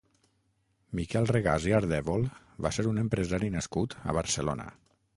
[0.99, 2.27] Miquel Regàs i Ardèvol
[2.67, 4.71] va ser un empresari nascut a Barcelona.